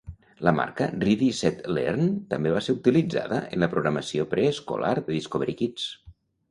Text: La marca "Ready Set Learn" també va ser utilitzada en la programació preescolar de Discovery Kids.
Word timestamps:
La 0.47 0.51
marca 0.59 0.87
"Ready 1.03 1.27
Set 1.41 1.61
Learn" 1.75 2.09
també 2.33 2.55
va 2.57 2.65
ser 2.69 2.77
utilitzada 2.79 3.41
en 3.51 3.67
la 3.67 3.73
programació 3.77 4.29
preescolar 4.35 4.97
de 5.03 5.09
Discovery 5.13 5.59
Kids. 5.63 5.91